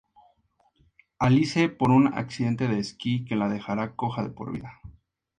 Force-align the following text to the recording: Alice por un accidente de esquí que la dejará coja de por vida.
Alice 1.19 1.69
por 1.69 1.91
un 1.91 2.17
accidente 2.17 2.67
de 2.67 2.79
esquí 2.79 3.23
que 3.23 3.35
la 3.35 3.47
dejará 3.49 3.95
coja 3.95 4.23
de 4.23 4.31
por 4.31 4.51
vida. 4.51 4.81